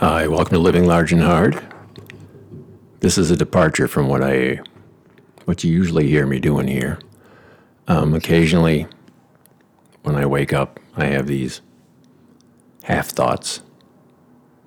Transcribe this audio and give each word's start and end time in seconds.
Hi, 0.00 0.26
welcome 0.28 0.54
to 0.54 0.58
Living 0.58 0.86
Large 0.86 1.12
and 1.12 1.20
Hard. 1.20 1.62
This 3.00 3.18
is 3.18 3.30
a 3.30 3.36
departure 3.36 3.86
from 3.86 4.08
what 4.08 4.22
I, 4.22 4.60
what 5.44 5.62
you 5.62 5.70
usually 5.70 6.08
hear 6.08 6.26
me 6.26 6.40
doing 6.40 6.68
here. 6.68 6.98
Um, 7.86 8.14
occasionally, 8.14 8.86
when 10.02 10.16
I 10.16 10.24
wake 10.24 10.54
up, 10.54 10.80
I 10.96 11.04
have 11.04 11.26
these 11.26 11.60
half 12.84 13.08
thoughts 13.08 13.60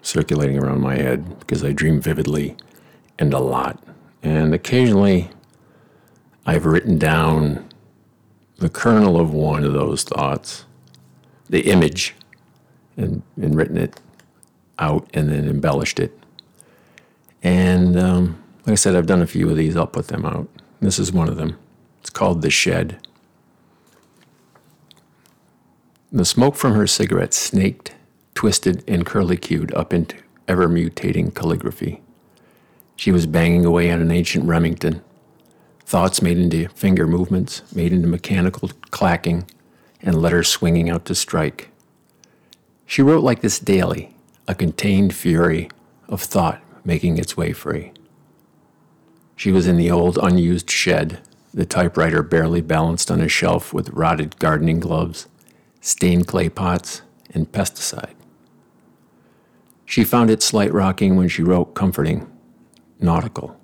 circulating 0.04 0.60
around 0.60 0.82
my 0.82 0.98
head 0.98 1.40
because 1.40 1.64
I 1.64 1.72
dream 1.72 2.00
vividly 2.00 2.56
and 3.18 3.34
a 3.34 3.40
lot. 3.40 3.84
And 4.22 4.54
occasionally, 4.54 5.32
I've 6.46 6.68
written 6.68 7.00
down 7.00 7.68
the 8.58 8.70
kernel 8.70 9.20
of 9.20 9.34
one 9.34 9.64
of 9.64 9.74
those 9.74 10.04
thoughts, 10.04 10.66
the 11.50 11.72
image, 11.72 12.14
and, 12.96 13.24
and 13.36 13.56
written 13.56 13.78
it 13.78 14.00
out 14.80 15.08
and 15.14 15.30
then 15.30 15.48
embellished 15.48 16.00
it. 16.00 16.18
And 17.42 17.98
um, 17.98 18.44
like 18.66 18.74
I 18.74 18.76
said, 18.76 18.96
I've 18.96 19.06
done 19.06 19.22
a 19.22 19.28
few 19.28 19.50
of 19.50 19.58
these. 19.58 19.76
I'll 19.76 19.88
put 19.88 20.08
them 20.08 20.26
out. 20.26 20.48
This 20.80 21.00
is 21.00 21.12
one 21.12 21.30
of 21.30 21.36
them. 21.36 21.58
It's 22.02 22.10
called 22.10 22.42
The 22.42 22.50
Shed. 22.50 23.00
The 26.12 26.26
smoke 26.26 26.56
from 26.56 26.74
her 26.74 26.86
cigarette 26.86 27.34
snaked, 27.34 27.96
twisted, 28.36 28.84
and 28.88 29.06
curly-cued 29.06 29.74
up 29.74 29.94
into 29.94 30.16
ever 30.48 30.68
mutating 30.68 31.34
calligraphy. 31.34 32.02
She 32.96 33.12
was 33.12 33.26
banging 33.26 33.66
away 33.66 33.90
on 33.92 34.02
an 34.02 34.12
ancient 34.12 34.46
Remington. 34.46 35.02
Thoughts 35.86 36.22
made 36.22 36.38
into 36.38 36.68
finger 36.70 37.08
movements, 37.08 37.64
made 37.76 37.92
into 37.92 38.08
mechanical 38.08 38.70
clacking, 38.92 39.50
and 40.02 40.22
letters 40.22 40.48
swinging 40.48 40.90
out 40.90 41.06
to 41.06 41.16
strike. 41.16 41.70
She 42.86 43.02
wrote 43.02 43.24
like 43.24 43.42
this 43.42 43.58
daily, 43.60 44.13
a 44.48 44.56
contained 44.56 45.14
fury 45.14 45.70
of 46.08 46.22
thought 46.22 46.62
making 46.86 47.18
its 47.18 47.38
way 47.38 47.54
free. 47.54 47.92
She 49.36 49.52
was 49.52 49.68
in 49.68 49.78
the 49.78 49.92
old 49.92 50.18
unused 50.18 50.70
shed, 50.70 51.22
the 51.54 51.66
typewriter 51.66 52.22
barely 52.22 52.62
balanced 52.62 53.10
on 53.10 53.22
a 53.22 53.28
shelf 53.28 53.74
with 53.74 53.90
rotted 53.90 54.38
gardening 54.40 54.80
gloves, 54.80 55.28
stained 55.82 56.28
clay 56.28 56.50
pots, 56.50 57.02
and 57.34 57.52
pesticide. 57.52 58.16
She 59.86 60.04
found 60.04 60.30
it 60.30 60.42
slight 60.42 60.74
rocking 60.74 61.16
when 61.16 61.28
she 61.28 61.44
wrote 61.44 61.74
comforting, 61.76 62.30
nautical. 63.00 63.60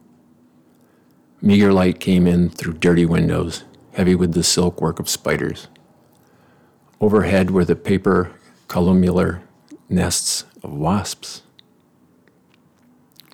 Meager 1.41 1.71
light 1.71 1.99
came 1.99 2.27
in 2.27 2.49
through 2.49 2.73
dirty 2.73 3.05
windows, 3.05 3.63
heavy 3.93 4.15
with 4.15 4.33
the 4.33 4.43
silk 4.43 4.81
work 4.81 4.99
of 4.99 5.09
spiders. 5.09 5.67
Overhead 6.99 7.51
were 7.51 7.65
the 7.65 7.75
paper 7.75 8.31
columnar 8.67 9.41
nests 9.87 10.43
of 10.63 10.73
wasps. 10.73 11.43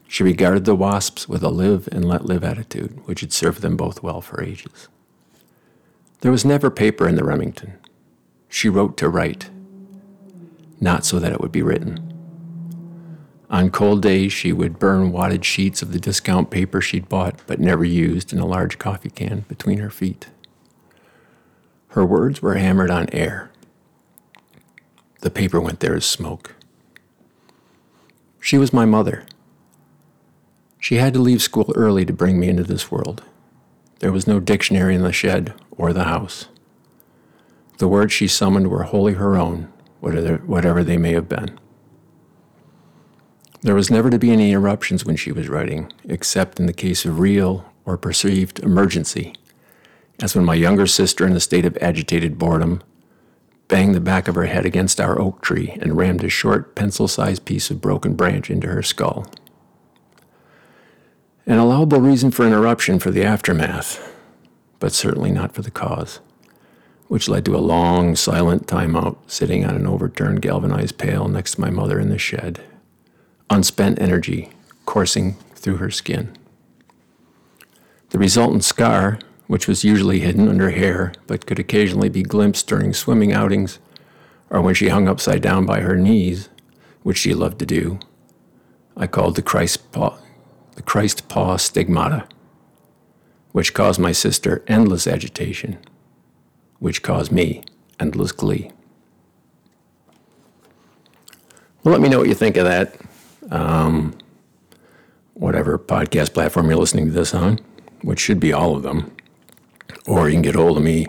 She 0.07 0.23
regarded 0.23 0.65
the 0.65 0.75
wasps 0.75 1.27
with 1.27 1.43
a 1.43 1.49
live 1.49 1.89
and 1.91 2.05
let 2.05 2.25
live 2.25 2.43
attitude, 2.43 3.05
which 3.05 3.21
had 3.21 3.33
served 3.33 3.61
them 3.61 3.75
both 3.75 4.03
well 4.03 4.21
for 4.21 4.41
ages. 4.41 4.87
There 6.21 6.31
was 6.31 6.45
never 6.45 6.69
paper 6.69 7.07
in 7.07 7.15
the 7.15 7.23
Remington. 7.23 7.73
She 8.47 8.69
wrote 8.69 8.97
to 8.97 9.09
write, 9.09 9.49
not 10.79 11.05
so 11.05 11.19
that 11.19 11.31
it 11.31 11.41
would 11.41 11.51
be 11.51 11.61
written. 11.61 12.13
On 13.49 13.69
cold 13.69 14.01
days, 14.01 14.33
she 14.33 14.51
would 14.51 14.79
burn 14.79 15.11
wadded 15.11 15.45
sheets 15.45 15.81
of 15.81 15.91
the 15.91 15.99
discount 15.99 16.49
paper 16.49 16.81
she'd 16.81 17.07
bought 17.07 17.41
but 17.45 17.59
never 17.59 17.85
used 17.85 18.33
in 18.33 18.39
a 18.39 18.45
large 18.45 18.79
coffee 18.79 19.09
can 19.09 19.45
between 19.47 19.79
her 19.79 19.89
feet. 19.89 20.27
Her 21.89 22.05
words 22.05 22.41
were 22.41 22.55
hammered 22.55 22.91
on 22.91 23.07
air. 23.11 23.51
The 25.21 25.29
paper 25.29 25.61
went 25.61 25.79
there 25.79 25.95
as 25.95 26.05
smoke. 26.05 26.54
She 28.45 28.59
was 28.59 28.71
my 28.71 28.85
mother. 28.85 29.25
She 30.79 30.97
had 30.97 31.15
to 31.15 31.19
leave 31.19 31.41
school 31.41 31.73
early 31.75 32.05
to 32.05 32.13
bring 32.13 32.39
me 32.39 32.47
into 32.47 32.61
this 32.61 32.91
world. 32.91 33.23
There 34.01 34.11
was 34.11 34.27
no 34.27 34.39
dictionary 34.39 34.93
in 34.93 35.01
the 35.01 35.11
shed 35.11 35.55
or 35.71 35.91
the 35.91 36.03
house. 36.03 36.45
The 37.79 37.87
words 37.87 38.13
she 38.13 38.27
summoned 38.27 38.67
were 38.69 38.83
wholly 38.83 39.13
her 39.13 39.35
own, 39.35 39.73
whatever 39.99 40.83
they 40.83 40.95
may 40.95 41.13
have 41.13 41.27
been. 41.27 41.59
There 43.61 43.73
was 43.73 43.89
never 43.89 44.11
to 44.11 44.19
be 44.19 44.29
any 44.29 44.51
interruptions 44.51 45.05
when 45.05 45.15
she 45.15 45.31
was 45.31 45.49
writing, 45.49 45.91
except 46.03 46.59
in 46.59 46.67
the 46.67 46.71
case 46.71 47.03
of 47.03 47.17
real 47.17 47.65
or 47.83 47.97
perceived 47.97 48.59
emergency, 48.59 49.33
as 50.21 50.35
when 50.35 50.45
my 50.45 50.53
younger 50.53 50.85
sister, 50.85 51.25
in 51.25 51.33
a 51.33 51.39
state 51.39 51.65
of 51.65 51.79
agitated 51.81 52.37
boredom, 52.37 52.83
banged 53.75 53.93
the 53.93 53.99
back 53.99 54.29
of 54.29 54.35
her 54.35 54.45
head 54.45 54.65
against 54.65 55.01
our 55.01 55.19
oak 55.19 55.41
tree 55.41 55.77
and 55.81 55.97
rammed 55.97 56.23
a 56.23 56.29
short, 56.29 56.75
pencil 56.75 57.09
sized 57.09 57.43
piece 57.43 57.69
of 57.69 57.81
broken 57.81 58.15
branch 58.15 58.49
into 58.49 58.67
her 58.67 58.81
skull. 58.81 59.27
An 61.45 61.57
allowable 61.57 61.99
reason 61.99 62.31
for 62.31 62.47
interruption 62.47 62.99
for 62.99 63.11
the 63.11 63.25
aftermath, 63.25 64.15
but 64.79 64.93
certainly 64.93 65.29
not 65.29 65.53
for 65.53 65.61
the 65.61 65.69
cause, 65.69 66.21
which 67.09 67.27
led 67.27 67.43
to 67.43 67.55
a 67.57 67.57
long, 67.57 68.15
silent 68.15 68.65
timeout 68.65 69.17
sitting 69.27 69.65
on 69.65 69.75
an 69.75 69.85
overturned 69.85 70.41
galvanized 70.41 70.97
pail 70.97 71.27
next 71.27 71.55
to 71.55 71.61
my 71.61 71.69
mother 71.69 71.99
in 71.99 72.07
the 72.07 72.17
shed, 72.17 72.61
unspent 73.49 73.99
energy 73.99 74.51
coursing 74.85 75.33
through 75.53 75.75
her 75.75 75.91
skin. 75.91 76.33
The 78.11 78.19
resultant 78.19 78.63
scar, 78.63 79.19
which 79.47 79.67
was 79.67 79.83
usually 79.83 80.19
hidden 80.19 80.47
under 80.47 80.71
hair 80.71 81.13
but 81.27 81.45
could 81.45 81.59
occasionally 81.59 82.09
be 82.09 82.23
glimpsed 82.23 82.67
during 82.67 82.93
swimming 82.93 83.31
outings 83.31 83.79
or 84.49 84.61
when 84.61 84.75
she 84.75 84.89
hung 84.89 85.07
upside 85.07 85.41
down 85.41 85.65
by 85.65 85.81
her 85.81 85.95
knees, 85.95 86.49
which 87.03 87.17
she 87.17 87.33
loved 87.33 87.59
to 87.59 87.65
do, 87.65 87.99
I 88.95 89.07
called 89.07 89.35
the 89.35 89.41
Christ 89.41 89.91
paw, 89.91 90.17
the 90.75 90.81
Christ 90.81 91.27
paw 91.27 91.57
stigmata, 91.57 92.27
which 93.51 93.73
caused 93.73 93.99
my 93.99 94.11
sister 94.11 94.63
endless 94.67 95.07
agitation, 95.07 95.77
which 96.79 97.01
caused 97.03 97.31
me 97.31 97.63
endless 97.99 98.31
glee. 98.31 98.71
Well, 101.83 101.91
let 101.91 102.01
me 102.01 102.09
know 102.09 102.19
what 102.19 102.29
you 102.29 102.33
think 102.33 102.57
of 102.57 102.65
that. 102.65 102.95
Um, 103.51 104.17
whatever 105.33 105.77
podcast 105.77 106.33
platform 106.33 106.69
you're 106.69 106.79
listening 106.79 107.05
to 107.05 107.11
this 107.11 107.33
on, 107.33 107.59
which 108.01 108.19
should 108.19 108.39
be 108.39 108.53
all 108.53 108.75
of 108.75 108.83
them. 108.83 109.15
Or 110.07 110.27
you 110.29 110.35
can 110.35 110.41
get 110.41 110.55
hold 110.55 110.77
of 110.77 110.83
me, 110.83 111.07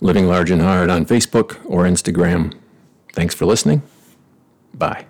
Living 0.00 0.26
Large 0.26 0.50
and 0.50 0.62
Hard, 0.62 0.90
on 0.90 1.06
Facebook 1.06 1.58
or 1.64 1.84
Instagram. 1.84 2.54
Thanks 3.12 3.34
for 3.34 3.46
listening. 3.46 3.82
Bye. 4.74 5.06